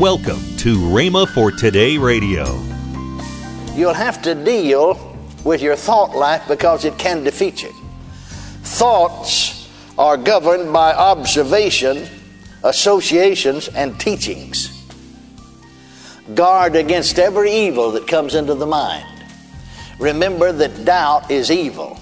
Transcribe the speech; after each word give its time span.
Welcome 0.00 0.56
to 0.56 0.78
Rhema 0.78 1.28
for 1.28 1.52
Today 1.52 1.98
Radio. 1.98 2.46
You'll 3.74 3.92
have 3.92 4.22
to 4.22 4.34
deal 4.34 5.14
with 5.44 5.60
your 5.60 5.76
thought 5.76 6.16
life 6.16 6.42
because 6.48 6.86
it 6.86 6.96
can 6.96 7.22
defeat 7.22 7.62
you. 7.62 7.74
Thoughts 8.62 9.68
are 9.98 10.16
governed 10.16 10.72
by 10.72 10.94
observation, 10.94 12.08
associations, 12.64 13.68
and 13.68 14.00
teachings. 14.00 14.90
Guard 16.34 16.76
against 16.76 17.18
every 17.18 17.52
evil 17.52 17.90
that 17.90 18.08
comes 18.08 18.34
into 18.34 18.54
the 18.54 18.64
mind. 18.64 19.26
Remember 19.98 20.50
that 20.50 20.86
doubt 20.86 21.30
is 21.30 21.50
evil. 21.50 22.00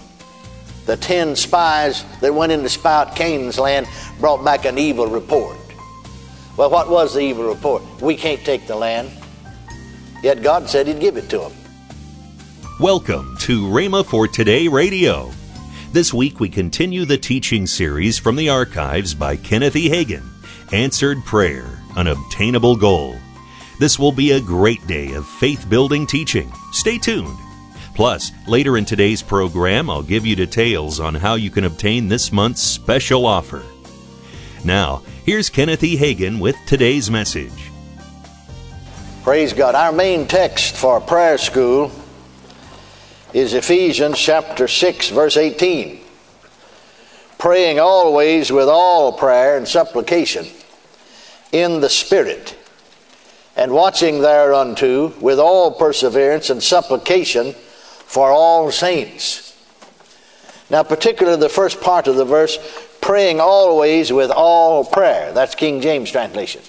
The 0.86 0.96
ten 0.96 1.34
spies 1.34 2.04
that 2.20 2.32
went 2.32 2.52
in 2.52 2.62
to 2.62 2.68
spy 2.68 3.00
out 3.02 3.16
Canaan's 3.16 3.58
land 3.58 3.88
brought 4.20 4.44
back 4.44 4.66
an 4.66 4.78
evil 4.78 5.08
report. 5.08 5.57
Well, 6.58 6.70
what 6.70 6.90
was 6.90 7.14
the 7.14 7.20
evil 7.20 7.44
report? 7.44 7.84
We 8.02 8.16
can't 8.16 8.44
take 8.44 8.66
the 8.66 8.74
land. 8.74 9.12
Yet 10.24 10.42
God 10.42 10.68
said 10.68 10.88
He'd 10.88 10.98
give 10.98 11.16
it 11.16 11.30
to 11.30 11.38
them. 11.38 11.52
Welcome 12.80 13.36
to 13.42 13.68
Rhema 13.68 14.04
for 14.04 14.26
Today 14.26 14.66
Radio. 14.66 15.30
This 15.92 16.12
week 16.12 16.40
we 16.40 16.48
continue 16.48 17.04
the 17.04 17.16
teaching 17.16 17.64
series 17.64 18.18
from 18.18 18.34
the 18.34 18.48
archives 18.48 19.14
by 19.14 19.36
Kenneth 19.36 19.76
E. 19.76 19.88
Hagin 19.88 20.24
Answered 20.72 21.24
Prayer, 21.24 21.78
an 21.96 22.08
Obtainable 22.08 22.74
Goal. 22.74 23.14
This 23.78 23.96
will 23.96 24.10
be 24.10 24.32
a 24.32 24.40
great 24.40 24.84
day 24.88 25.12
of 25.12 25.28
faith 25.28 25.70
building 25.70 26.08
teaching. 26.08 26.52
Stay 26.72 26.98
tuned. 26.98 27.38
Plus, 27.94 28.32
later 28.48 28.76
in 28.78 28.84
today's 28.84 29.22
program, 29.22 29.88
I'll 29.88 30.02
give 30.02 30.26
you 30.26 30.34
details 30.34 30.98
on 30.98 31.14
how 31.14 31.36
you 31.36 31.50
can 31.50 31.62
obtain 31.62 32.08
this 32.08 32.32
month's 32.32 32.62
special 32.62 33.26
offer. 33.26 33.62
Now, 34.64 35.02
here's 35.24 35.50
Kenneth 35.50 35.84
E. 35.84 35.96
Hagin 35.96 36.40
with 36.40 36.56
today's 36.66 37.10
message. 37.10 37.70
Praise 39.22 39.52
God. 39.52 39.74
Our 39.74 39.92
main 39.92 40.26
text 40.26 40.76
for 40.76 41.00
prayer 41.00 41.38
school 41.38 41.92
is 43.32 43.54
Ephesians 43.54 44.18
chapter 44.18 44.66
6, 44.66 45.10
verse 45.10 45.36
18. 45.36 46.00
Praying 47.38 47.78
always 47.78 48.50
with 48.50 48.68
all 48.68 49.12
prayer 49.12 49.56
and 49.56 49.68
supplication 49.68 50.46
in 51.52 51.80
the 51.80 51.88
Spirit, 51.88 52.56
and 53.56 53.72
watching 53.72 54.20
thereunto 54.20 55.08
with 55.20 55.38
all 55.38 55.72
perseverance 55.72 56.50
and 56.50 56.62
supplication 56.62 57.52
for 57.52 58.30
all 58.30 58.70
saints. 58.70 59.56
Now, 60.70 60.82
particularly 60.82 61.38
the 61.38 61.48
first 61.48 61.80
part 61.80 62.08
of 62.08 62.16
the 62.16 62.24
verse, 62.24 62.58
praying 63.08 63.40
always 63.40 64.12
with 64.12 64.30
all 64.30 64.84
prayer. 64.84 65.32
That's 65.32 65.54
King 65.54 65.80
James 65.80 66.10
translation. 66.10 66.60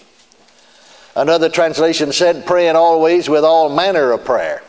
Another 1.14 1.50
translation 1.50 2.14
said, 2.14 2.46
praying 2.46 2.78
always 2.78 3.28
with 3.28 3.44
all 3.44 3.68
manner 3.76 4.14
of 4.14 4.24
prayer. 4.24 4.64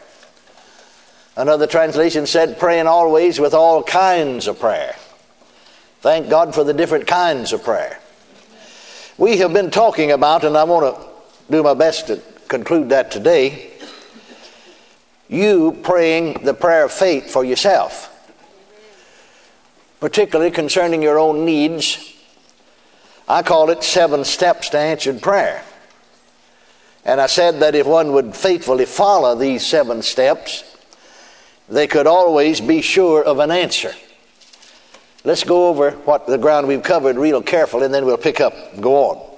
Another 1.36 1.68
translation 1.68 2.26
said, 2.26 2.58
praying 2.58 2.88
always 2.88 3.38
with 3.38 3.54
all 3.54 3.84
kinds 3.84 4.48
of 4.48 4.58
prayer. 4.58 4.96
Thank 6.00 6.28
God 6.28 6.56
for 6.56 6.64
the 6.64 6.74
different 6.74 7.06
kinds 7.06 7.52
of 7.52 7.62
prayer. 7.62 8.00
We 9.16 9.36
have 9.36 9.52
been 9.52 9.70
talking 9.70 10.10
about, 10.10 10.42
and 10.42 10.56
I 10.56 10.64
want 10.64 10.96
to 10.96 11.52
do 11.52 11.62
my 11.62 11.74
best 11.74 12.08
to 12.08 12.20
conclude 12.48 12.88
that 12.88 13.12
today, 13.12 13.70
you 15.28 15.78
praying 15.84 16.44
the 16.44 16.52
prayer 16.52 16.86
of 16.86 16.90
faith 16.90 17.30
for 17.30 17.44
yourself, 17.44 18.09
particularly 20.00 20.50
concerning 20.50 21.02
your 21.02 21.18
own 21.18 21.44
needs. 21.44 22.14
I 23.28 23.42
call 23.42 23.70
it 23.70 23.84
seven 23.84 24.24
steps 24.24 24.70
to 24.70 24.78
answered 24.78 25.22
prayer. 25.22 25.62
And 27.04 27.20
I 27.20 27.26
said 27.26 27.60
that 27.60 27.74
if 27.74 27.86
one 27.86 28.12
would 28.12 28.34
faithfully 28.34 28.86
follow 28.86 29.34
these 29.34 29.64
seven 29.64 30.02
steps, 30.02 30.64
they 31.68 31.86
could 31.86 32.06
always 32.06 32.60
be 32.60 32.82
sure 32.82 33.22
of 33.22 33.38
an 33.38 33.50
answer. 33.50 33.92
Let's 35.22 35.44
go 35.44 35.68
over 35.68 35.92
what 35.92 36.26
the 36.26 36.38
ground 36.38 36.66
we've 36.66 36.82
covered 36.82 37.16
real 37.16 37.42
carefully, 37.42 37.84
and 37.84 37.94
then 37.94 38.06
we'll 38.06 38.16
pick 38.16 38.40
up 38.40 38.54
and 38.72 38.82
go 38.82 39.10
on. 39.10 39.30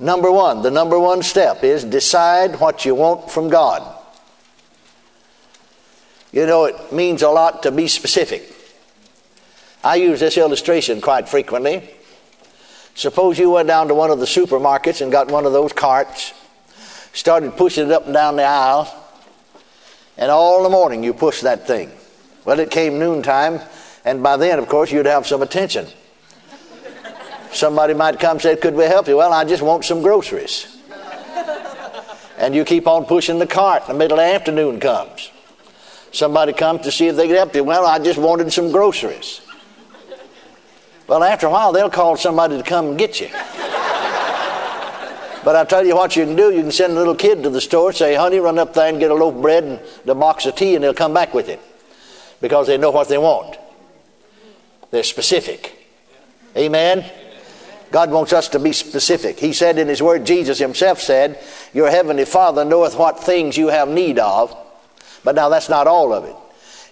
Number 0.00 0.32
one, 0.32 0.62
the 0.62 0.70
number 0.70 0.98
one 0.98 1.22
step 1.22 1.62
is 1.62 1.84
decide 1.84 2.58
what 2.58 2.84
you 2.84 2.94
want 2.94 3.30
from 3.30 3.48
God. 3.48 3.82
You 6.32 6.46
know, 6.46 6.64
it 6.64 6.92
means 6.92 7.22
a 7.22 7.28
lot 7.28 7.62
to 7.62 7.70
be 7.70 7.86
specific. 7.86 8.53
I 9.84 9.96
use 9.96 10.18
this 10.18 10.38
illustration 10.38 11.02
quite 11.02 11.28
frequently. 11.28 11.86
Suppose 12.94 13.38
you 13.38 13.50
went 13.50 13.68
down 13.68 13.88
to 13.88 13.94
one 13.94 14.10
of 14.10 14.18
the 14.18 14.24
supermarkets 14.24 15.02
and 15.02 15.12
got 15.12 15.30
one 15.30 15.44
of 15.44 15.52
those 15.52 15.74
carts, 15.74 16.32
started 17.12 17.54
pushing 17.58 17.86
it 17.86 17.92
up 17.92 18.06
and 18.06 18.14
down 18.14 18.36
the 18.36 18.44
aisle, 18.44 18.92
and 20.16 20.30
all 20.30 20.62
the 20.62 20.70
morning 20.70 21.04
you 21.04 21.12
pushed 21.12 21.42
that 21.42 21.66
thing. 21.66 21.90
Well, 22.46 22.60
it 22.60 22.70
came 22.70 22.98
noontime, 22.98 23.60
and 24.06 24.22
by 24.22 24.38
then, 24.38 24.58
of 24.58 24.68
course, 24.68 24.90
you'd 24.90 25.04
have 25.04 25.26
some 25.26 25.42
attention. 25.42 25.86
Somebody 27.52 27.92
might 27.92 28.18
come 28.18 28.32
and 28.32 28.42
say, 28.42 28.56
Could 28.56 28.74
we 28.74 28.84
help 28.84 29.06
you? 29.06 29.18
Well, 29.18 29.34
I 29.34 29.44
just 29.44 29.62
want 29.62 29.84
some 29.84 30.00
groceries. 30.00 30.66
And 32.38 32.54
you 32.54 32.64
keep 32.64 32.88
on 32.88 33.04
pushing 33.04 33.38
the 33.38 33.46
cart. 33.46 33.86
The 33.86 33.94
middle 33.94 34.18
of 34.18 34.26
the 34.26 34.34
afternoon 34.34 34.80
comes. 34.80 35.30
Somebody 36.10 36.52
comes 36.52 36.82
to 36.82 36.90
see 36.90 37.06
if 37.06 37.16
they 37.16 37.26
can 37.26 37.36
help 37.36 37.54
you. 37.54 37.64
Well, 37.64 37.86
I 37.86 37.98
just 37.98 38.18
wanted 38.18 38.52
some 38.52 38.72
groceries. 38.72 39.40
Well, 41.06 41.22
after 41.22 41.46
a 41.46 41.50
while, 41.50 41.72
they'll 41.72 41.90
call 41.90 42.16
somebody 42.16 42.56
to 42.56 42.62
come 42.62 42.86
and 42.88 42.98
get 42.98 43.20
you. 43.20 43.28
But 45.44 45.56
I 45.56 45.64
tell 45.64 45.84
you 45.84 45.94
what 45.94 46.16
you 46.16 46.24
can 46.24 46.36
do. 46.36 46.50
You 46.50 46.62
can 46.62 46.72
send 46.72 46.94
a 46.94 46.96
little 46.96 47.14
kid 47.14 47.42
to 47.42 47.50
the 47.50 47.60
store, 47.60 47.92
say, 47.92 48.14
honey, 48.14 48.38
run 48.38 48.58
up 48.58 48.72
there 48.72 48.88
and 48.88 48.98
get 48.98 49.10
a 49.10 49.14
loaf 49.14 49.34
of 49.34 49.42
bread 49.42 49.64
and 49.64 49.80
the 50.06 50.14
box 50.14 50.46
of 50.46 50.56
tea, 50.56 50.74
and 50.74 50.82
they'll 50.82 50.94
come 50.94 51.12
back 51.12 51.34
with 51.34 51.50
it. 51.50 51.60
Because 52.40 52.66
they 52.66 52.78
know 52.78 52.90
what 52.90 53.08
they 53.08 53.18
want. 53.18 53.58
They're 54.90 55.02
specific. 55.02 55.86
Amen? 56.56 57.04
God 57.90 58.10
wants 58.10 58.32
us 58.32 58.48
to 58.50 58.58
be 58.58 58.72
specific. 58.72 59.38
He 59.38 59.52
said 59.52 59.78
in 59.78 59.86
His 59.86 60.02
Word, 60.02 60.24
Jesus 60.24 60.58
Himself 60.58 61.00
said, 61.00 61.38
Your 61.74 61.90
Heavenly 61.90 62.24
Father 62.24 62.64
knoweth 62.64 62.96
what 62.96 63.20
things 63.20 63.56
you 63.56 63.68
have 63.68 63.88
need 63.88 64.18
of. 64.18 64.56
But 65.24 65.34
now 65.34 65.50
that's 65.50 65.68
not 65.68 65.86
all 65.86 66.12
of 66.14 66.24
it. 66.24 66.34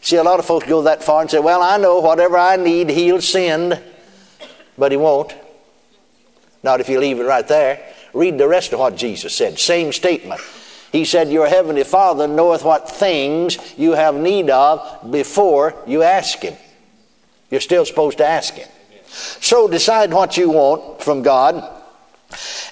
See, 0.03 0.17
a 0.17 0.23
lot 0.23 0.39
of 0.39 0.45
folks 0.45 0.67
go 0.67 0.83
that 0.83 1.03
far 1.03 1.23
and 1.23 1.31
say, 1.31 1.39
Well, 1.39 1.63
I 1.63 1.79
know 1.79 2.01
whatever 2.01 2.37
I 2.37 2.57
need, 2.57 2.91
He'll 2.91 3.23
send. 3.23 3.83
But 4.77 4.93
He 4.93 4.97
won't. 4.97 5.35
Not 6.63 6.81
if 6.81 6.89
you 6.89 7.01
leave 7.01 7.21
it 7.21 7.25
right 7.25 7.47
there. 7.47 7.95
Read 8.15 8.39
the 8.39 8.49
rest 8.49 8.73
of 8.73 8.79
what 8.79 8.97
Jesus 8.97 9.35
said. 9.35 9.59
Same 9.59 9.93
statement. 9.93 10.41
He 10.93 11.05
said, 11.05 11.31
Your 11.31 11.47
heavenly 11.47 11.85
Father 11.85 12.29
knoweth 12.29 12.65
what 12.65 12.89
things 12.89 13.59
you 13.79 13.93
have 13.93 14.15
need 14.15 14.51
of 14.51 15.11
before 15.11 15.75
you 15.87 16.03
ask 16.03 16.41
Him. 16.41 16.55
You're 17.51 17.61
still 17.61 17.85
supposed 17.85 18.19
to 18.19 18.27
ask 18.27 18.55
Him. 18.55 18.69
So 19.07 19.69
decide 19.69 20.13
what 20.13 20.37
you 20.37 20.51
want 20.51 21.03
from 21.03 21.23
God 21.23 21.81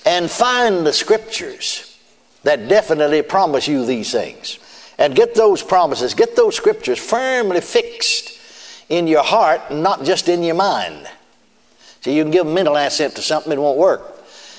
and 0.07 0.31
find 0.31 0.87
the 0.87 0.93
scriptures 0.93 1.99
that 2.45 2.69
definitely 2.69 3.23
promise 3.23 3.69
you 3.69 3.85
these 3.85 4.13
things. 4.13 4.59
And 4.99 5.15
get 5.15 5.35
those 5.35 5.63
promises, 5.63 6.13
get 6.15 6.37
those 6.37 6.57
scriptures 6.57 6.99
firmly 6.99 7.61
fixed 7.63 8.39
in 8.91 9.07
your 9.07 9.23
heart, 9.23 9.71
not 9.71 10.05
just 10.05 10.29
in 10.29 10.43
your 10.43 10.55
mind. 10.55 11.09
See, 12.01 12.17
you 12.17 12.23
can 12.23 12.31
give 12.31 12.47
a 12.47 12.51
mental 12.51 12.77
assent 12.77 13.17
to 13.17 13.23
something, 13.23 13.53
it 13.53 13.59
won't 13.59 13.79
work. 13.79 14.17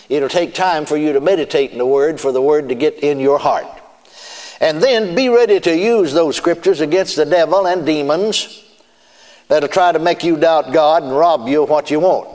It'll 0.09 0.29
take 0.29 0.53
time 0.53 0.85
for 0.85 0.97
you 0.97 1.13
to 1.13 1.21
meditate 1.21 1.71
in 1.71 1.77
the 1.77 1.85
Word, 1.85 2.19
for 2.19 2.31
the 2.31 2.41
Word 2.41 2.69
to 2.69 2.75
get 2.75 2.99
in 2.99 3.19
your 3.19 3.39
heart. 3.39 3.65
And 4.59 4.81
then 4.81 5.15
be 5.15 5.29
ready 5.29 5.59
to 5.59 5.75
use 5.75 6.13
those 6.13 6.35
scriptures 6.35 6.81
against 6.81 7.15
the 7.15 7.25
devil 7.25 7.65
and 7.65 7.85
demons 7.85 8.63
that'll 9.47 9.69
try 9.69 9.91
to 9.91 9.99
make 9.99 10.23
you 10.23 10.37
doubt 10.37 10.71
God 10.71 11.03
and 11.03 11.15
rob 11.15 11.47
you 11.47 11.63
of 11.63 11.69
what 11.69 11.89
you 11.89 11.99
want. 11.99 12.29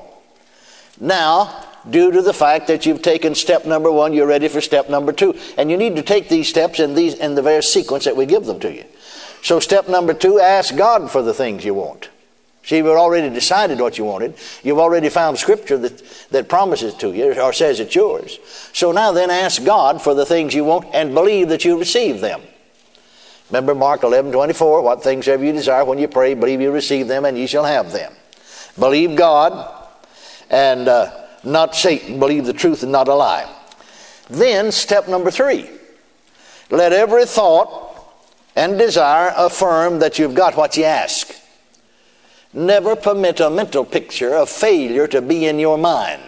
Now, 0.99 1.65
due 1.88 2.11
to 2.11 2.23
the 2.23 2.33
fact 2.33 2.67
that 2.67 2.84
you've 2.84 3.03
taken 3.03 3.34
step 3.34 3.65
number 3.65 3.93
one, 3.93 4.12
you're 4.12 4.27
ready 4.27 4.49
for 4.49 4.61
step 4.61 4.91
number 4.91 5.12
two. 5.12 5.38
And 5.56 5.70
you 5.70 5.76
need 5.76 5.97
to 5.97 6.02
take 6.02 6.29
these 6.29 6.49
steps 6.49 6.81
in, 6.81 6.94
these, 6.94 7.14
in 7.14 7.35
the 7.35 7.43
very 7.43 7.62
sequence 7.62 8.06
that 8.06 8.17
we 8.17 8.26
give 8.26 8.44
them 8.44 8.59
to 8.61 8.75
you. 8.75 8.85
So, 9.43 9.61
step 9.61 9.88
number 9.88 10.12
two, 10.12 10.41
ask 10.41 10.75
God 10.76 11.11
for 11.11 11.23
the 11.23 11.35
things 11.35 11.64
you 11.64 11.75
want. 11.75 12.09
See, 12.66 12.78
you've 12.78 12.88
already 12.88 13.30
decided 13.30 13.80
what 13.80 13.96
you 13.96 14.04
wanted. 14.04 14.34
You've 14.64 14.80
already 14.80 15.08
found 15.08 15.38
scripture 15.38 15.78
that, 15.78 16.02
that 16.30 16.48
promises 16.48 16.94
to 16.94 17.12
you 17.12 17.40
or 17.40 17.52
says 17.52 17.78
it's 17.78 17.94
yours. 17.94 18.40
So 18.72 18.90
now 18.90 19.12
then 19.12 19.30
ask 19.30 19.64
God 19.64 20.02
for 20.02 20.14
the 20.14 20.26
things 20.26 20.52
you 20.52 20.64
want 20.64 20.86
and 20.92 21.14
believe 21.14 21.48
that 21.50 21.64
you 21.64 21.78
receive 21.78 22.20
them. 22.20 22.42
Remember 23.50 23.72
Mark 23.72 24.02
11, 24.02 24.32
24, 24.32 24.82
what 24.82 25.00
things 25.00 25.26
have 25.26 25.44
you 25.44 25.52
desire 25.52 25.84
when 25.84 26.00
you 26.00 26.08
pray, 26.08 26.34
believe 26.34 26.60
you 26.60 26.72
receive 26.72 27.06
them 27.06 27.24
and 27.24 27.38
you 27.38 27.46
shall 27.46 27.64
have 27.64 27.92
them. 27.92 28.12
Believe 28.76 29.14
God 29.14 29.72
and 30.50 30.88
uh, 30.88 31.24
not 31.44 31.76
Satan. 31.76 32.18
Believe 32.18 32.46
the 32.46 32.52
truth 32.52 32.82
and 32.82 32.90
not 32.90 33.06
a 33.06 33.14
lie. 33.14 33.48
Then 34.28 34.72
step 34.72 35.06
number 35.06 35.30
three. 35.30 35.70
Let 36.70 36.92
every 36.92 37.26
thought 37.26 37.96
and 38.56 38.76
desire 38.76 39.32
affirm 39.36 40.00
that 40.00 40.18
you've 40.18 40.34
got 40.34 40.56
what 40.56 40.76
you 40.76 40.82
ask. 40.82 41.32
Never 42.56 42.97
permit 42.97 43.38
a 43.41 43.50
mental 43.50 43.85
picture 43.85 44.35
of 44.35 44.49
failure 44.49 45.06
to 45.08 45.20
be 45.20 45.44
in 45.44 45.58
your 45.58 45.76
mind. 45.76 46.23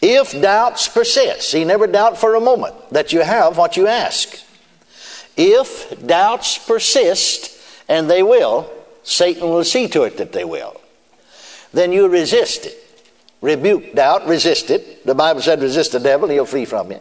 If 0.00 0.40
doubts 0.40 0.86
persist, 0.86 1.50
see, 1.50 1.64
never 1.64 1.88
doubt 1.88 2.18
for 2.18 2.36
a 2.36 2.40
moment 2.40 2.76
that 2.90 3.12
you 3.12 3.22
have 3.22 3.58
what 3.58 3.76
you 3.76 3.88
ask. 3.88 4.38
If 5.36 6.06
doubts 6.06 6.56
persist, 6.56 7.58
and 7.88 8.08
they 8.08 8.22
will, 8.22 8.70
Satan 9.02 9.48
will 9.48 9.64
see 9.64 9.88
to 9.88 10.04
it 10.04 10.18
that 10.18 10.30
they 10.30 10.44
will. 10.44 10.80
Then 11.72 11.90
you 11.90 12.06
resist 12.06 12.66
it. 12.66 12.78
Rebuke 13.40 13.96
doubt, 13.96 14.24
resist 14.28 14.70
it. 14.70 15.04
The 15.04 15.16
Bible 15.16 15.42
said, 15.42 15.62
resist 15.62 15.90
the 15.90 15.98
devil, 15.98 16.28
he'll 16.28 16.46
flee 16.46 16.64
from 16.64 16.92
you. 16.92 17.00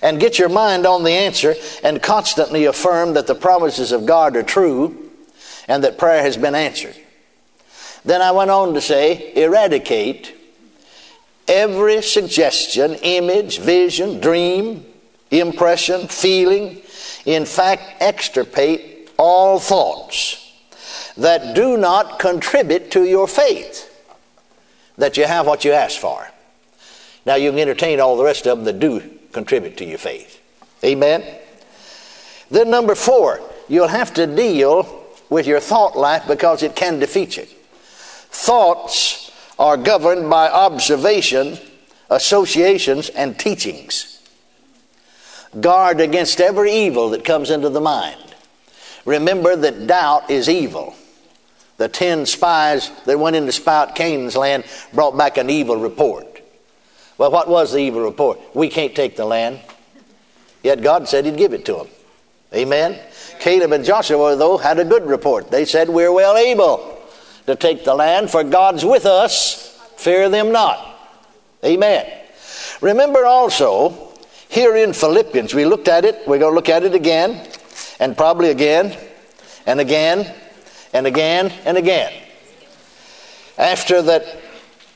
And 0.00 0.18
get 0.18 0.38
your 0.38 0.48
mind 0.48 0.86
on 0.86 1.04
the 1.04 1.12
answer 1.12 1.56
and 1.84 2.02
constantly 2.02 2.64
affirm 2.64 3.12
that 3.12 3.26
the 3.26 3.34
promises 3.34 3.92
of 3.92 4.06
God 4.06 4.34
are 4.34 4.42
true 4.42 5.05
and 5.68 5.84
that 5.84 5.98
prayer 5.98 6.22
has 6.22 6.36
been 6.36 6.54
answered. 6.54 6.96
Then 8.04 8.22
I 8.22 8.30
went 8.30 8.50
on 8.50 8.74
to 8.74 8.80
say, 8.80 9.32
eradicate 9.34 10.34
every 11.48 12.02
suggestion, 12.02 12.94
image, 13.02 13.58
vision, 13.58 14.20
dream, 14.20 14.84
impression, 15.30 16.08
feeling, 16.08 16.80
in 17.24 17.44
fact, 17.44 17.82
extirpate 18.00 19.10
all 19.18 19.58
thoughts 19.58 20.52
that 21.16 21.54
do 21.54 21.76
not 21.76 22.18
contribute 22.18 22.90
to 22.92 23.04
your 23.04 23.26
faith, 23.26 23.92
that 24.96 25.16
you 25.16 25.24
have 25.24 25.46
what 25.46 25.64
you 25.64 25.72
ask 25.72 25.98
for. 25.98 26.28
Now, 27.24 27.34
you 27.34 27.50
can 27.50 27.58
entertain 27.58 28.00
all 28.00 28.16
the 28.16 28.24
rest 28.24 28.46
of 28.46 28.58
them 28.58 28.64
that 28.66 28.78
do 28.78 29.02
contribute 29.32 29.76
to 29.78 29.84
your 29.84 29.98
faith. 29.98 30.40
Amen? 30.84 31.24
Then, 32.50 32.70
number 32.70 32.94
four, 32.94 33.40
you'll 33.68 33.88
have 33.88 34.14
to 34.14 34.26
deal 34.26 35.05
with 35.28 35.46
your 35.46 35.60
thought 35.60 35.96
life 35.96 36.26
because 36.26 36.62
it 36.62 36.76
can 36.76 36.98
defeat 36.98 37.36
you. 37.36 37.46
Thoughts 38.30 39.30
are 39.58 39.76
governed 39.76 40.28
by 40.28 40.48
observation, 40.48 41.58
associations, 42.10 43.08
and 43.08 43.38
teachings. 43.38 44.20
Guard 45.60 46.00
against 46.00 46.40
every 46.40 46.72
evil 46.72 47.10
that 47.10 47.24
comes 47.24 47.50
into 47.50 47.70
the 47.70 47.80
mind. 47.80 48.34
Remember 49.04 49.56
that 49.56 49.86
doubt 49.86 50.30
is 50.30 50.48
evil. 50.48 50.94
The 51.78 51.88
ten 51.88 52.26
spies 52.26 52.90
that 53.04 53.18
went 53.18 53.36
in 53.36 53.46
to 53.46 53.52
spy 53.52 53.82
out 53.82 53.94
Canaan's 53.94 54.36
land 54.36 54.64
brought 54.92 55.16
back 55.16 55.38
an 55.38 55.50
evil 55.50 55.76
report. 55.76 56.40
Well, 57.18 57.30
what 57.30 57.48
was 57.48 57.72
the 57.72 57.78
evil 57.78 58.02
report? 58.02 58.38
We 58.54 58.68
can't 58.68 58.94
take 58.94 59.16
the 59.16 59.24
land. 59.24 59.60
Yet 60.62 60.82
God 60.82 61.08
said 61.08 61.24
He'd 61.24 61.36
give 61.36 61.52
it 61.52 61.64
to 61.66 61.74
them. 61.74 61.88
Amen? 62.54 62.98
Caleb 63.40 63.72
and 63.72 63.84
Joshua, 63.84 64.36
though, 64.36 64.58
had 64.58 64.78
a 64.78 64.84
good 64.84 65.06
report. 65.06 65.50
They 65.50 65.64
said, 65.64 65.88
We're 65.88 66.12
well 66.12 66.36
able 66.36 66.98
to 67.46 67.56
take 67.56 67.84
the 67.84 67.94
land, 67.94 68.30
for 68.30 68.44
God's 68.44 68.84
with 68.84 69.06
us. 69.06 69.78
Fear 69.96 70.28
them 70.30 70.52
not. 70.52 70.98
Amen. 71.64 72.06
Remember 72.80 73.24
also 73.24 74.12
here 74.48 74.76
in 74.76 74.92
Philippians, 74.92 75.54
we 75.54 75.64
looked 75.64 75.88
at 75.88 76.04
it, 76.04 76.26
we're 76.26 76.38
going 76.38 76.52
to 76.52 76.54
look 76.54 76.68
at 76.68 76.82
it 76.82 76.94
again, 76.94 77.46
and 77.98 78.16
probably 78.16 78.50
again, 78.50 78.96
and 79.66 79.80
again, 79.80 80.32
and 80.92 81.06
again, 81.06 81.52
and 81.64 81.76
again. 81.76 82.12
After 83.58 84.02
that, 84.02 84.24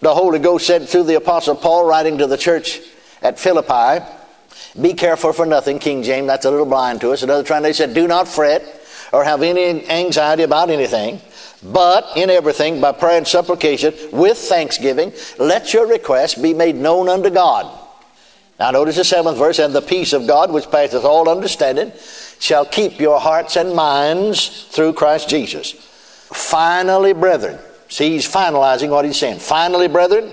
the 0.01 0.15
Holy 0.15 0.39
Ghost 0.39 0.67
said 0.67 0.89
through 0.89 1.05
the 1.05 1.17
Apostle 1.17 1.57
Paul, 1.57 1.85
writing 1.85 2.19
to 2.19 2.27
the 2.27 2.37
church 2.37 2.81
at 3.23 3.39
Philippi, 3.39 4.05
Be 4.79 4.95
careful 4.95 5.33
for 5.33 5.47
nothing, 5.47 5.79
King 5.79 6.03
James, 6.03 6.27
that's 6.27 6.45
a 6.45 6.51
little 6.51 6.67
blind 6.67 7.01
to 7.01 7.11
us. 7.11 7.23
Another 7.23 7.43
translation 7.43 7.89
said, 7.89 7.95
Do 7.95 8.07
not 8.07 8.29
fret 8.29 8.63
or 9.13 9.25
have 9.25 9.43
any 9.43 9.89
anxiety 9.89 10.45
about 10.45 10.71
anything, 10.71 11.21
but 11.63 12.17
in 12.17 12.31
everything, 12.31 12.81
by 12.81 12.93
prayer 12.93 13.19
and 13.19 13.27
supplication, 13.27 13.95
with 14.13 14.39
thanksgiving, 14.39 15.13
let 15.39 15.75
your 15.75 15.87
requests 15.87 16.35
be 16.35 16.55
made 16.55 16.77
known 16.77 17.09
unto 17.09 17.31
God. 17.31 17.79
Now, 18.59 18.71
notice 18.71 18.97
the 18.97 19.05
seventh 19.05 19.39
verse, 19.39 19.59
and 19.59 19.75
the 19.75 19.81
peace 19.81 20.13
of 20.13 20.27
God, 20.27 20.53
which 20.53 20.71
passeth 20.71 21.05
all 21.05 21.29
understanding, 21.29 21.93
shall 22.39 22.67
keep 22.67 23.01
your 23.01 23.19
hearts 23.19 23.57
and 23.57 23.75
minds 23.75 24.67
through 24.67 24.93
Christ 24.93 25.29
Jesus. 25.29 25.73
Finally, 25.73 27.15
brethren, 27.15 27.59
see, 27.91 28.11
he's 28.11 28.27
finalizing 28.27 28.89
what 28.89 29.05
he's 29.05 29.19
saying. 29.19 29.39
Finally, 29.39 29.89
brethren, 29.89 30.31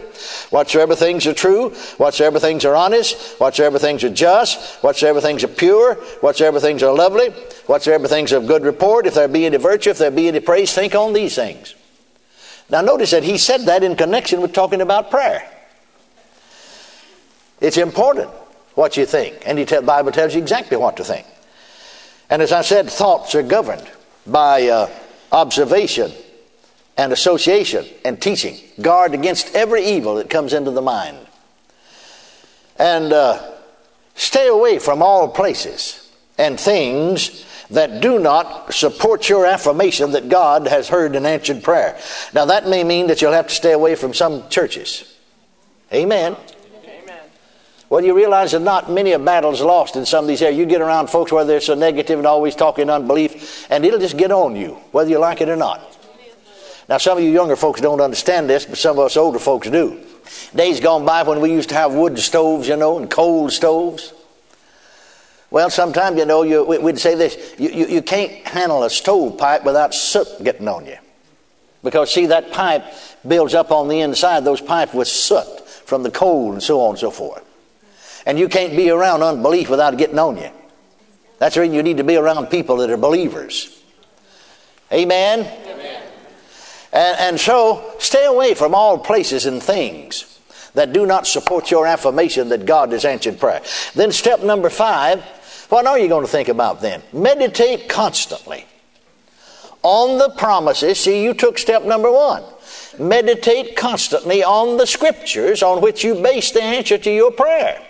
whatsoever 0.51 0.95
things 0.95 1.27
are 1.27 1.33
true, 1.33 1.71
whatsoever 1.97 2.39
things 2.39 2.63
are 2.63 2.75
honest, 2.75 3.39
whatsoever 3.39 3.77
things 3.77 4.03
are 4.05 4.09
just, 4.09 4.81
whatsoever 4.81 5.19
things 5.19 5.43
are 5.43 5.49
pure, 5.49 5.95
whatsoever 6.21 6.59
things 6.59 6.81
are 6.83 6.93
lovely, 6.93 7.31
whatsoever 7.65 8.07
things 8.07 8.31
are 8.31 8.37
of 8.37 8.47
good 8.47 8.63
report, 8.63 9.05
if 9.05 9.15
there 9.15 9.27
be 9.27 9.45
any 9.45 9.57
virtue, 9.57 9.89
if 9.89 9.97
there 9.97 10.11
be 10.11 10.29
any 10.29 10.39
praise, 10.39 10.73
think 10.73 10.95
on 10.95 11.11
these 11.11 11.35
things. 11.35 11.75
Now, 12.69 12.81
notice 12.81 13.11
that 13.11 13.23
he 13.23 13.37
said 13.37 13.61
that 13.61 13.83
in 13.83 13.95
connection 13.95 14.41
with 14.41 14.53
talking 14.53 14.81
about 14.81 15.09
prayer. 15.09 15.49
It's 17.59 17.77
important 17.77 18.29
what 18.75 18.97
you 18.97 19.05
think, 19.05 19.41
and 19.45 19.57
the 19.57 19.81
Bible 19.81 20.11
tells 20.11 20.35
you 20.35 20.41
exactly 20.41 20.77
what 20.77 20.97
to 20.97 21.03
think. 21.03 21.25
And 22.29 22.41
as 22.41 22.51
I 22.51 22.61
said, 22.61 22.89
thoughts 22.89 23.33
are 23.33 23.41
governed 23.41 23.89
by 24.27 24.67
uh, 24.67 24.89
observation 25.31 26.11
and 26.97 27.13
association 27.13 27.85
and 28.03 28.21
teaching. 28.21 28.57
Guard 28.81 29.13
against 29.13 29.55
every 29.55 29.85
evil 29.85 30.15
that 30.15 30.29
comes 30.29 30.53
into 30.53 30.71
the 30.71 30.81
mind. 30.81 31.17
And 32.77 33.13
uh, 33.13 33.51
stay 34.15 34.47
away 34.47 34.79
from 34.79 35.01
all 35.01 35.29
places 35.29 36.11
and 36.37 36.59
things 36.59 37.45
that 37.69 38.01
do 38.01 38.19
not 38.19 38.73
support 38.73 39.27
your 39.27 39.45
affirmation 39.45 40.11
that 40.11 40.29
God 40.29 40.67
has 40.67 40.87
heard 40.89 41.15
and 41.15 41.27
answered 41.27 41.63
prayer. 41.63 41.99
Now, 42.33 42.45
that 42.45 42.67
may 42.67 42.83
mean 42.83 43.07
that 43.07 43.21
you'll 43.21 43.33
have 43.33 43.47
to 43.47 43.55
stay 43.55 43.73
away 43.73 43.95
from 43.95 44.13
some 44.13 44.47
churches. 44.49 45.13
Amen. 45.93 46.35
Well, 47.89 48.03
you 48.03 48.13
realize 48.13 48.51
that 48.51 48.59
not 48.59 48.91
many 48.91 49.13
a 49.13 49.19
battle's 49.19 49.61
lost 49.61 49.95
in 49.95 50.05
some 50.05 50.25
of 50.25 50.27
these 50.27 50.41
areas. 50.41 50.59
You 50.59 50.65
get 50.65 50.81
around 50.81 51.07
folks 51.07 51.31
where 51.31 51.45
they're 51.45 51.61
so 51.61 51.73
negative 51.73 52.19
and 52.19 52.27
always 52.27 52.53
talking 52.53 52.89
unbelief, 52.89 53.65
and 53.69 53.85
it'll 53.85 53.99
just 53.99 54.17
get 54.17 54.31
on 54.31 54.57
you, 54.57 54.73
whether 54.91 55.09
you 55.09 55.19
like 55.19 55.39
it 55.39 55.47
or 55.47 55.55
not. 55.55 55.96
Now, 56.89 56.97
some 56.97 57.17
of 57.17 57.23
you 57.23 57.31
younger 57.31 57.55
folks 57.55 57.81
don't 57.81 57.99
understand 57.99 58.49
this, 58.49 58.65
but 58.65 58.77
some 58.77 58.97
of 58.97 59.05
us 59.05 59.17
older 59.17 59.39
folks 59.39 59.69
do. 59.69 60.01
Days 60.55 60.79
gone 60.79 61.05
by 61.05 61.23
when 61.23 61.41
we 61.41 61.51
used 61.51 61.69
to 61.69 61.75
have 61.75 61.93
wood 61.93 62.17
stoves, 62.19 62.67
you 62.67 62.77
know, 62.77 62.97
and 62.97 63.09
coal 63.09 63.49
stoves. 63.49 64.13
Well, 65.49 65.69
sometimes, 65.69 66.17
you 66.17 66.25
know, 66.25 66.43
you, 66.43 66.63
we'd 66.63 66.99
say 66.99 67.15
this 67.15 67.55
you, 67.57 67.69
you, 67.69 67.87
you 67.87 68.01
can't 68.01 68.31
handle 68.45 68.83
a 68.83 68.89
stove 68.89 69.37
pipe 69.37 69.63
without 69.63 69.93
soot 69.93 70.27
getting 70.43 70.67
on 70.67 70.85
you. 70.85 70.97
Because, 71.83 72.13
see, 72.13 72.25
that 72.27 72.51
pipe 72.51 72.83
builds 73.25 73.53
up 73.53 73.71
on 73.71 73.87
the 73.87 74.01
inside, 74.01 74.43
those 74.43 74.61
pipes 74.61 74.93
with 74.93 75.07
soot 75.07 75.67
from 75.69 76.03
the 76.03 76.11
coal 76.11 76.51
and 76.51 76.61
so 76.61 76.81
on 76.81 76.91
and 76.91 76.99
so 76.99 77.11
forth. 77.11 77.43
And 78.25 78.37
you 78.37 78.49
can't 78.49 78.75
be 78.75 78.89
around 78.89 79.23
unbelief 79.23 79.69
without 79.69 79.97
getting 79.97 80.19
on 80.19 80.37
you. 80.37 80.49
That's 81.39 81.55
the 81.55 81.61
reason 81.61 81.75
you 81.75 81.83
need 81.83 81.97
to 81.97 82.03
be 82.03 82.17
around 82.17 82.47
people 82.47 82.77
that 82.77 82.89
are 82.89 82.97
believers. 82.97 83.81
Amen? 84.91 85.45
And, 86.97 87.19
and 87.19 87.39
so, 87.39 87.93
stay 87.99 88.25
away 88.25 88.55
from 88.55 88.73
all 88.73 88.97
places 88.97 89.45
and 89.45 89.61
things 89.61 90.39
that 90.73 90.93
do 90.93 91.05
not 91.05 91.27
support 91.27 91.69
your 91.69 91.85
affirmation 91.85 92.49
that 92.49 92.65
God 92.65 92.91
has 92.91 93.05
answered 93.05 93.39
prayer. 93.39 93.61
Then, 93.93 94.11
step 94.11 94.41
number 94.41 94.71
five 94.71 95.23
what 95.69 95.85
are 95.85 95.99
you 95.99 96.07
going 96.07 96.25
to 96.25 96.31
think 96.31 96.47
about 96.47 96.81
then? 96.81 97.03
Meditate 97.13 97.89
constantly 97.89 98.65
on 99.83 100.17
the 100.17 100.29
promises. 100.29 100.99
See, 100.99 101.23
you 101.23 101.33
took 101.33 101.57
step 101.57 101.83
number 101.83 102.11
one. 102.11 102.43
Meditate 102.97 103.75
constantly 103.75 104.43
on 104.43 104.77
the 104.77 104.87
scriptures 104.87 105.61
on 105.61 105.81
which 105.81 106.03
you 106.03 106.15
base 106.15 106.51
the 106.51 106.63
answer 106.63 106.97
to 106.97 107.11
your 107.11 107.31
prayer. 107.31 107.85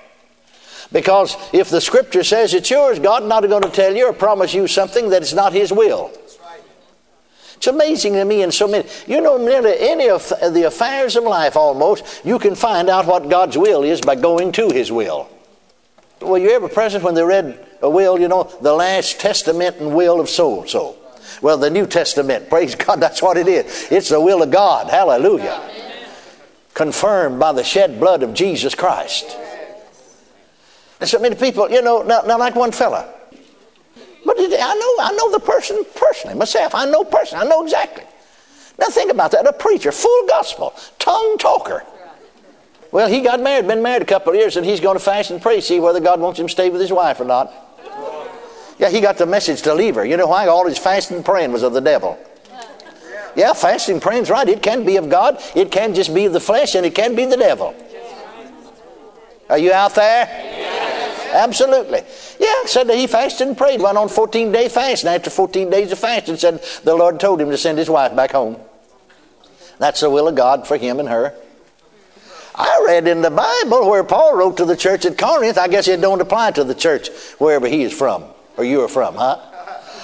Because 0.92 1.38
if 1.54 1.70
the 1.70 1.80
scripture 1.80 2.24
says 2.24 2.54
it's 2.54 2.70
yours, 2.70 3.00
God 3.00 3.24
not 3.24 3.48
going 3.48 3.64
to 3.64 3.70
tell 3.70 3.96
you 3.96 4.08
or 4.08 4.14
promise 4.14 4.54
you 4.54 4.68
something 4.68 5.10
that 5.12 5.22
is 5.22 5.34
not 5.34 5.54
His 5.54 5.72
will. 5.72 6.12
It's 7.58 7.68
amazing 7.68 8.14
to 8.14 8.24
me 8.24 8.44
in 8.44 8.52
so 8.52 8.68
many. 8.68 8.88
You 9.08 9.20
know, 9.20 9.38
nearly 9.38 9.74
any 9.80 10.10
of 10.10 10.30
the 10.30 10.64
affairs 10.68 11.16
of 11.16 11.24
life 11.24 11.58
almost, 11.58 12.22
you 12.24 12.38
can 12.38 12.56
find 12.56 12.88
out 12.88 13.08
what 13.08 13.30
God's 13.30 13.58
will 13.58 13.84
is 13.84 14.00
by 14.00 14.16
going 14.16 14.52
to 14.54 14.70
His 14.70 14.92
will. 14.92 15.28
Were 16.22 16.38
you 16.38 16.52
ever 16.52 16.70
present 16.70 17.04
when 17.04 17.16
they 17.16 17.24
read 17.24 17.66
a 17.82 17.90
will, 17.90 18.20
you 18.20 18.28
know, 18.28 18.44
the 18.62 18.74
last 18.74 19.20
testament 19.20 19.78
and 19.78 19.96
will 19.96 20.20
of 20.20 20.30
so 20.30 20.62
and 20.62 20.70
so? 20.70 20.98
Well, 21.42 21.58
the 21.58 21.70
New 21.70 21.88
Testament, 21.88 22.50
praise 22.50 22.76
God, 22.76 23.00
that's 23.00 23.22
what 23.22 23.38
it 23.38 23.48
is. 23.48 23.92
It's 23.92 24.10
the 24.10 24.22
will 24.22 24.44
of 24.44 24.52
God. 24.52 24.90
Hallelujah. 24.90 25.62
Confirmed 26.76 27.40
by 27.40 27.54
the 27.54 27.64
shed 27.64 28.00
blood 28.00 28.22
of 28.22 28.36
Jesus 28.36 28.76
Christ. 28.76 29.36
There's 31.00 31.12
so 31.12 31.20
many 31.20 31.36
people, 31.36 31.70
you 31.72 31.82
know, 31.82 32.04
not, 32.04 32.28
not 32.28 32.40
like 32.40 32.56
one 32.56 32.72
fella. 32.72 33.14
I 34.62 34.74
know, 34.74 35.04
I 35.04 35.12
know 35.14 35.32
the 35.32 35.40
person 35.40 35.84
personally, 35.96 36.38
myself. 36.38 36.76
I 36.76 36.86
know 36.86 37.04
personally. 37.04 37.46
I 37.46 37.50
know 37.50 37.64
exactly. 37.64 38.04
Now 38.80 38.88
think 38.88 39.12
about 39.12 39.32
that. 39.32 39.48
A 39.48 39.54
preacher, 39.54 39.92
full 39.92 40.28
gospel, 40.28 40.74
tongue 41.00 41.38
talker. 41.38 41.84
Well, 42.92 43.08
he 43.10 43.22
got 43.22 43.42
married, 43.42 43.68
been 43.68 43.82
married 43.82 44.02
a 44.02 44.06
couple 44.06 44.34
of 44.34 44.40
years, 44.40 44.56
and 44.56 44.66
he's 44.66 44.80
going 44.80 44.98
to 44.98 45.04
fast 45.04 45.32
and 45.32 45.42
pray, 45.42 45.60
see 45.62 45.80
whether 45.80 46.00
God 46.00 46.20
wants 46.20 46.40
him 46.40 46.48
to 46.48 46.52
stay 46.52 46.70
with 46.70 46.80
his 46.80 46.92
wife 46.92 47.20
or 47.20 47.26
not. 47.26 47.52
Yeah, 48.80 48.90
he 48.90 49.02
got 49.02 49.18
the 49.18 49.26
message 49.26 49.64
to 49.64 49.74
leave 49.74 49.96
her. 49.96 50.06
You 50.06 50.18
know 50.18 50.28
why? 50.28 50.48
All 50.48 50.68
his 50.68 50.78
fasting 50.78 51.18
and 51.18 51.26
praying 51.26 51.52
was 51.52 51.64
of 51.64 51.74
the 51.74 51.82
devil. 51.82 52.18
Yeah, 53.36 53.54
fasting 53.54 53.96
and 53.96 54.02
praying's 54.02 54.30
right. 54.30 54.48
It 54.48 54.62
can 54.62 54.86
be 54.86 54.98
of 54.98 55.10
God, 55.10 55.42
it 55.56 55.72
can 55.72 55.94
just 55.94 56.14
be 56.14 56.26
of 56.26 56.34
the 56.34 56.40
flesh, 56.40 56.76
and 56.76 56.86
it 56.86 56.96
can 56.96 57.16
be 57.16 57.26
the 57.26 57.38
devil. 57.38 57.76
Are 59.50 59.58
you 59.58 59.74
out 59.74 59.96
there? 59.96 60.47
Absolutely. 61.32 62.02
Yeah, 62.40 62.66
said 62.66 62.88
that 62.88 62.98
he 62.98 63.08
fasted 63.08 63.48
and 63.48 63.58
prayed, 63.58 63.82
went 63.82 63.98
on 63.98 64.10
14 64.10 64.52
day 64.52 64.70
fast, 64.70 65.04
and 65.04 65.14
after 65.14 65.30
14 65.30 65.70
days 65.70 65.92
of 65.92 66.00
fasting, 66.00 66.38
said 66.38 66.64
the 66.84 66.96
Lord 66.96 67.20
told 67.20 67.42
him 67.42 67.50
to 67.50 67.58
send 67.58 67.78
his 67.78 67.90
wife 67.90 68.16
back 68.16 68.32
home. 68.32 68.58
That's 69.80 70.02
the 70.02 70.10
will 70.10 70.28
of 70.28 70.36
God 70.36 70.68
for 70.68 70.78
him 70.78 71.00
and 71.00 71.10
her. 71.10 71.34
I 72.56 72.84
read 72.88 73.08
in 73.08 73.22
the 73.22 73.30
Bible 73.30 73.88
where 73.88 74.04
Paul 74.04 74.36
wrote 74.36 74.58
to 74.58 74.66
the 74.66 74.76
church 74.76 75.06
at 75.06 75.18
Corinth. 75.18 75.60
I 75.60 75.68
guess 75.68 75.88
it 75.88 76.02
don't 76.02 76.22
apply 76.22 76.52
to 76.52 76.64
the 76.64 76.74
church 76.74 77.10
wherever 77.38 77.68
he 77.68 77.84
is 77.84 77.94
from 77.94 78.24
or 78.58 78.64
you 78.64 78.82
are 78.82 78.88
from, 78.88 79.16
huh? 79.16 79.40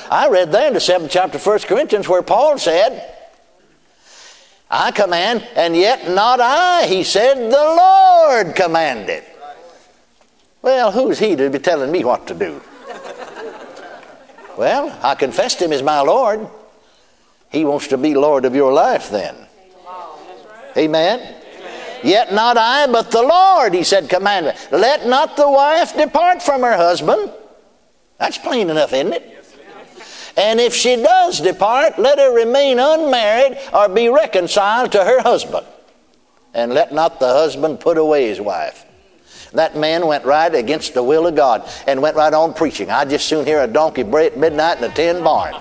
I 0.10 0.30
read 0.30 0.52
there 0.52 0.68
in 0.68 0.76
the 0.76 0.80
seventh 0.80 1.12
chapter 1.12 1.40
1 1.40 1.60
Corinthians 1.62 2.08
where 2.08 2.22
Paul 2.22 2.60
said, 2.60 3.10
I 4.70 4.92
command, 4.92 5.48
and 5.56 5.76
yet 5.76 6.10
not 6.10 6.40
I. 6.40 6.86
He 6.86 7.04
said, 7.04 7.36
the 7.36 7.50
Lord 7.52 8.56
commanded. 8.56 9.24
Well, 10.64 10.92
who's 10.94 11.20
he 11.20 11.36
to 11.36 11.50
be 11.50 11.60
telling 11.60 11.92
me 11.92 12.04
what 12.04 12.26
to 12.28 12.34
do? 12.34 12.62
Well, 14.58 14.98
I 15.04 15.14
confessed 15.16 15.62
him 15.62 15.74
as 15.74 15.84
my 15.84 16.00
Lord. 16.00 16.48
He 17.52 17.66
wants 17.66 17.88
to 17.90 17.98
be 17.98 18.16
Lord 18.16 18.46
of 18.46 18.56
your 18.56 18.72
life 18.72 19.10
then. 19.10 19.36
Amen. 20.78 21.36
Yet 22.02 22.34
not 22.34 22.58
I, 22.58 22.88
but 22.88 23.12
the 23.12 23.22
Lord, 23.22 23.74
he 23.74 23.84
said, 23.84 24.10
commanded. 24.10 24.56
Let 24.72 25.06
not 25.06 25.36
the 25.36 25.50
wife 25.50 25.96
depart 25.96 26.42
from 26.42 26.62
her 26.62 26.76
husband. 26.76 27.32
That's 28.18 28.38
plain 28.38 28.70
enough, 28.70 28.94
isn't 28.94 29.14
it? 29.14 29.46
And 30.38 30.60
if 30.60 30.74
she 30.74 30.96
does 30.96 31.42
depart, 31.42 32.00
let 32.00 32.20
her 32.20 32.34
remain 32.34 32.80
unmarried 32.80 33.58
or 33.74 33.90
be 33.90 34.08
reconciled 34.08 34.94
to 34.94 35.04
her 35.04 35.22
husband. 35.22 35.66
And 36.54 36.74
let 36.74 36.94
not 36.94 37.20
the 37.20 37.28
husband 37.28 37.80
put 37.80 37.98
away 37.98 38.28
his 38.28 38.40
wife. 38.40 38.86
That 39.54 39.78
man 39.78 40.08
went 40.08 40.26
right 40.26 40.54
against 40.54 40.96
the 40.96 41.04
will 41.04 41.28
of 41.28 41.36
God 41.36 41.70
and 41.86 42.02
went 42.02 42.16
right 42.16 42.34
on 42.34 42.56
preaching. 42.56 42.90
I'd 42.90 43.10
just 43.10 43.28
soon 43.28 43.46
hear 43.46 43.62
a 43.62 43.68
donkey 43.68 44.02
bray 44.02 44.26
at 44.28 44.38
midnight 44.38 44.80
in 44.80 44.84
a 44.86 44.94
tin 44.94 45.24
barn. 45.24 45.54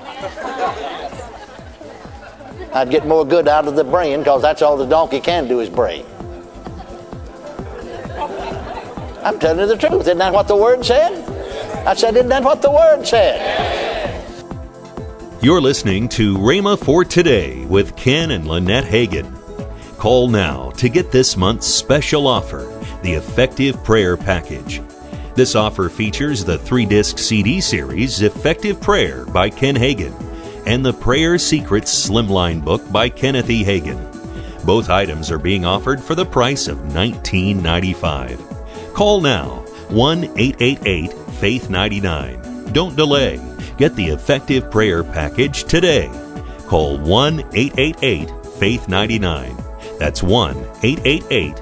I'd 2.73 2.89
get 2.91 3.07
more 3.07 3.27
good 3.27 3.49
out 3.49 3.69
of 3.69 3.77
the 3.77 3.85
brain 3.85 4.21
because 4.21 4.41
that's 4.41 4.63
all 4.63 4.79
the 4.79 4.87
donkey 4.87 5.21
can 5.21 5.47
do 5.47 5.61
is 5.61 5.69
bray. 5.69 6.07
I'm 9.23 9.39
telling 9.39 9.61
you 9.61 9.67
the 9.67 9.77
truth. 9.77 10.01
Isn't 10.03 10.19
that 10.19 10.33
what 10.33 10.49
the 10.49 10.57
Word 10.57 10.85
said? 10.85 11.29
I 11.87 11.95
said, 11.95 12.17
Isn't 12.17 12.31
that 12.31 12.43
what 12.43 12.63
the 12.63 12.71
Word 12.71 13.07
said? 13.07 14.19
You're 15.43 15.61
listening 15.61 16.09
to 16.11 16.39
Rhema 16.39 16.83
for 16.83 17.05
Today 17.05 17.67
with 17.67 17.95
Ken 17.97 18.31
and 18.31 18.49
Lynette 18.49 18.85
Hagin. 18.85 19.37
Call 19.99 20.29
now 20.29 20.71
to 20.71 20.89
get 20.89 21.13
this 21.13 21.37
month's 21.37 21.67
special 21.67 22.27
offer, 22.27 22.72
the 23.03 23.15
Effective 23.15 23.83
Prayer 23.85 24.17
Package. 24.17 24.81
This 25.35 25.55
offer 25.55 25.89
features 25.89 26.45
the 26.45 26.59
three 26.59 26.87
disc 26.87 27.19
CD 27.19 27.61
series 27.61 28.23
Effective 28.23 28.81
Prayer 28.81 29.25
by 29.27 29.51
Ken 29.51 29.75
Hagin 29.75 30.15
and 30.67 30.85
the 30.85 30.93
Prayer 30.93 31.39
Secrets 31.39 32.09
Slimline 32.09 32.65
book 32.65 32.91
by 32.93 33.09
Kenneth 33.09 33.51
E. 33.51 33.65
Hagin. 33.65 34.09
Both 34.65 34.91
items 34.91 35.31
are 35.31 35.39
being 35.39 35.65
offered 35.65 36.01
for 36.01 36.15
the 36.15 36.27
price 36.27 36.69
of 36.69 36.79
$19.95. 36.79 38.95
Call 38.95 39.21
now 39.21 39.65
1 39.89 40.25
888 40.37 41.13
Faith 41.13 41.71
99. 41.71 42.73
Don't 42.73 42.95
delay. 42.95 43.41
Get 43.77 43.97
the 43.97 44.09
effective 44.09 44.71
prayer 44.71 45.03
package 45.03 45.65
today. 45.65 46.11
Call 46.67 46.99
1 46.99 47.41
888 47.53 48.31
Faith 48.59 48.89
99. 48.89 49.57
That's 49.99 50.23
1 50.23 50.57
888 50.83 51.62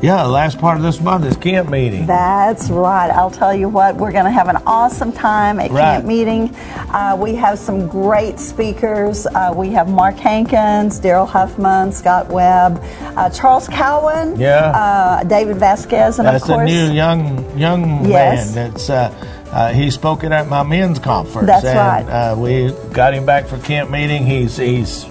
Yeah, 0.00 0.22
the 0.22 0.28
last 0.28 0.60
part 0.60 0.76
of 0.76 0.84
this 0.84 1.00
month 1.00 1.24
is 1.24 1.36
camp 1.36 1.70
meeting. 1.70 2.06
That's 2.06 2.70
right. 2.70 3.10
I'll 3.10 3.32
tell 3.32 3.52
you 3.52 3.68
what, 3.68 3.96
we're 3.96 4.12
going 4.12 4.26
to 4.26 4.30
have 4.30 4.46
an 4.48 4.58
awesome 4.64 5.10
time 5.10 5.58
at 5.58 5.72
Right. 5.72 5.94
camp 5.94 6.04
meeting. 6.04 6.54
Uh, 6.90 7.16
we 7.18 7.34
have 7.34 7.58
some 7.58 7.88
great 7.88 8.38
speakers. 8.38 9.26
Uh, 9.26 9.52
we 9.56 9.70
have 9.70 9.88
Mark 9.88 10.14
Hankins, 10.16 11.00
Daryl 11.00 11.26
Huffman, 11.28 11.90
Scott 11.90 12.28
Webb, 12.28 12.80
uh, 13.16 13.28
Charles 13.30 13.66
Cowan, 13.66 14.38
Yeah. 14.38 14.70
uh, 14.70 15.24
David 15.24 15.56
Vasquez, 15.56 16.20
and 16.20 16.28
That's 16.28 16.44
of 16.44 16.48
course, 16.48 16.60
a 16.70 16.72
new 16.72 16.92
young 16.92 17.58
young 17.58 18.04
Yes. 18.08 18.54
man. 18.54 18.70
That's 18.70 18.88
uh, 18.90 19.12
uh, 19.52 19.72
he 19.72 19.90
spoke 19.90 20.22
at 20.22 20.48
my 20.48 20.62
men's 20.62 21.00
conference. 21.00 21.48
That's 21.48 21.64
and, 21.64 21.76
right. 21.76 22.04
Uh, 22.08 22.36
we 22.36 22.72
got 22.92 23.14
him 23.14 23.26
back 23.26 23.46
for 23.46 23.58
camp 23.58 23.90
meeting. 23.90 24.24
He's 24.26 24.56
he's 24.58 25.06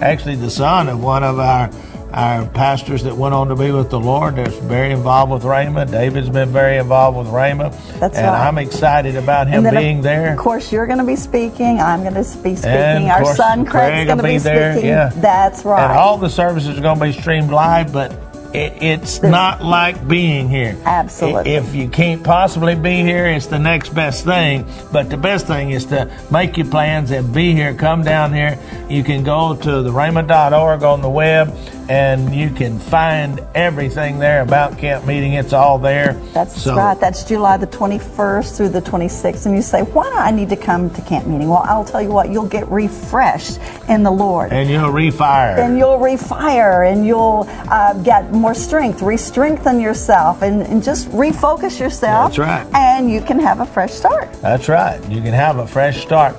actually 0.00 0.36
the 0.36 0.50
son 0.50 0.88
of 0.88 1.02
one 1.04 1.24
of 1.24 1.38
our 1.38 1.68
our 2.12 2.46
pastors 2.46 3.02
that 3.04 3.16
went 3.16 3.34
on 3.34 3.48
to 3.48 3.56
be 3.56 3.70
with 3.70 3.90
the 3.90 4.00
Lord. 4.00 4.36
That's 4.36 4.56
very 4.58 4.92
involved 4.92 5.32
with 5.32 5.42
Rhema. 5.42 5.90
David's 5.90 6.28
been 6.28 6.50
very 6.50 6.78
involved 6.78 7.18
with 7.18 7.28
Rhema. 7.28 7.70
That's 7.98 8.16
and 8.16 8.26
right. 8.26 8.46
I'm 8.48 8.58
excited 8.58 9.16
about 9.16 9.46
him 9.48 9.62
being 9.70 9.98
of 9.98 10.04
there. 10.04 10.32
Of 10.32 10.38
course, 10.38 10.72
you're 10.72 10.86
going 10.86 10.98
to 10.98 11.04
be 11.04 11.16
speaking. 11.16 11.80
I'm 11.80 12.02
going 12.02 12.14
to 12.14 12.20
be 12.20 12.56
speaking. 12.56 12.64
And, 12.64 13.04
Our 13.10 13.34
son 13.34 13.64
Craig 13.64 13.92
Craig's 13.92 14.06
going 14.06 14.18
to 14.18 14.24
be, 14.24 14.30
be 14.30 14.38
there, 14.38 14.72
speaking. 14.72 14.88
yeah. 14.90 15.10
That's 15.16 15.64
right. 15.64 15.84
And 15.90 15.98
all 15.98 16.18
the 16.18 16.30
services 16.30 16.78
are 16.78 16.82
going 16.82 16.98
to 16.98 17.04
be 17.04 17.12
streamed 17.12 17.50
live, 17.50 17.92
but 17.92 18.12
it, 18.54 18.82
it's 18.82 19.22
not 19.22 19.62
like 19.62 20.06
being 20.08 20.48
here. 20.48 20.76
Absolutely. 20.84 21.52
If 21.52 21.74
you 21.74 21.88
can't 21.88 22.22
possibly 22.22 22.74
be 22.74 23.02
here, 23.02 23.26
it's 23.26 23.46
the 23.46 23.58
next 23.58 23.90
best 23.90 24.24
thing. 24.24 24.66
But 24.92 25.10
the 25.10 25.16
best 25.16 25.46
thing 25.46 25.70
is 25.70 25.86
to 25.86 26.10
make 26.30 26.56
your 26.56 26.66
plans 26.66 27.10
and 27.10 27.32
be 27.32 27.52
here. 27.52 27.74
Come 27.74 28.02
down 28.02 28.32
here. 28.32 28.58
You 28.88 29.04
can 29.04 29.22
go 29.22 29.54
to 29.56 29.82
the 29.82 29.90
rhema.org 29.90 30.82
on 30.82 31.00
the 31.00 31.10
web 31.10 31.54
and 31.88 32.32
you 32.32 32.50
can 32.50 32.78
find 32.78 33.40
everything 33.54 34.20
there 34.20 34.42
about 34.42 34.78
camp 34.78 35.06
meeting. 35.06 35.32
It's 35.32 35.52
all 35.52 35.78
there. 35.78 36.12
That's 36.32 36.60
So- 36.62 36.76
right. 36.76 36.98
That's 37.00 37.24
July 37.24 37.56
the 37.56 37.66
21st 37.66 38.56
through 38.56 38.68
the 38.68 38.80
26th. 38.82 39.46
And 39.46 39.56
you 39.56 39.62
say, 39.62 39.82
why 39.82 40.04
do 40.08 40.16
I 40.16 40.30
need 40.30 40.50
to 40.50 40.56
come 40.56 40.90
to 40.90 41.00
camp 41.02 41.26
meeting? 41.26 41.48
Well, 41.48 41.64
I'll 41.66 41.84
tell 41.84 42.00
you 42.00 42.10
what, 42.10 42.30
you'll 42.30 42.46
get 42.46 42.68
refreshed 42.70 43.58
in 43.88 44.02
the 44.04 44.10
Lord. 44.10 44.52
And 44.52 44.70
you'll 44.70 44.92
refire. 44.92 45.58
and 45.58 45.78
you'll 45.78 45.98
refire 45.98 46.90
and 46.90 47.04
you'll 47.04 47.46
uh, 47.68 47.94
get 47.94 48.30
more 48.40 48.54
strength, 48.54 49.02
re-strengthen 49.02 49.80
yourself, 49.80 50.42
and, 50.42 50.62
and 50.62 50.82
just 50.82 51.08
refocus 51.10 51.78
yourself. 51.78 52.34
That's 52.34 52.38
right. 52.38 52.66
And 52.74 53.10
you 53.10 53.20
can 53.20 53.38
have 53.38 53.60
a 53.60 53.66
fresh 53.66 53.92
start. 53.92 54.32
That's 54.34 54.68
right. 54.68 55.02
You 55.08 55.20
can 55.20 55.32
have 55.32 55.58
a 55.58 55.66
fresh 55.66 56.02
start. 56.02 56.36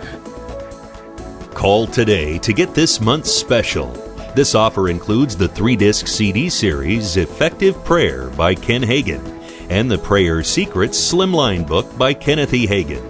Call 1.54 1.88
today 1.88 2.40
to 2.40 2.54
get 2.54 2.74
this 2.74 3.00
month's 3.00 3.32
special. 3.32 3.92
This 4.36 4.56
offer 4.56 4.90
includes 4.90 5.36
the 5.36 5.48
three 5.48 5.76
disc 5.76 6.08
CD 6.08 6.50
series 6.50 7.18
Effective 7.18 7.84
Prayer 7.84 8.30
by 8.30 8.56
Ken 8.56 8.82
Hagin 8.82 9.40
and 9.70 9.92
the 9.92 9.98
Prayer 9.98 10.44
Secrets 10.44 10.98
Slimline 10.98 11.68
book 11.68 11.98
by 11.98 12.14
Kenneth 12.14 12.54
E. 12.54 12.66
Hagin. 12.66 13.08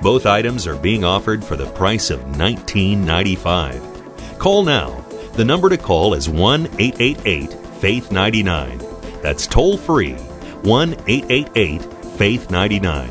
Both 0.00 0.26
items 0.26 0.66
are 0.66 0.76
being 0.76 1.04
offered 1.04 1.44
for 1.44 1.56
the 1.56 1.70
price 1.72 2.10
of 2.10 2.20
$19.95. 2.20 4.38
Call 4.38 4.64
now. 4.64 5.04
The 5.34 5.44
number 5.44 5.68
to 5.68 5.76
call 5.76 6.14
is 6.14 6.28
1 6.28 6.66
888 6.78 7.59
Faith 7.80 8.12
99. 8.12 8.78
That's 9.22 9.46
toll 9.46 9.78
free 9.78 10.12
1 10.12 10.92
888 11.06 11.82
Faith 12.18 12.50
99. 12.50 13.08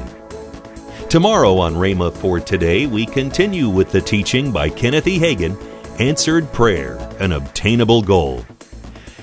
Tomorrow 1.09 1.57
on 1.57 1.73
Rhema 1.73 2.13
for 2.15 2.39
Today, 2.39 2.85
we 2.85 3.07
continue 3.07 3.67
with 3.67 3.91
the 3.91 3.99
teaching 3.99 4.51
by 4.51 4.69
Kenneth 4.69 5.07
E. 5.07 5.17
Hagin, 5.17 5.57
Answered 5.99 6.53
Prayer, 6.53 6.97
an 7.19 7.31
Obtainable 7.31 8.03
Goal. 8.03 8.45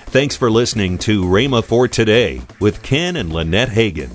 Thanks 0.07 0.37
for 0.37 0.51
listening 0.51 0.99
to 0.99 1.23
Rhema 1.23 1.63
for 1.63 1.87
Today 1.87 2.43
with 2.59 2.83
Ken 2.83 3.15
and 3.15 3.33
Lynette 3.33 3.69
Hagin. 3.69 4.11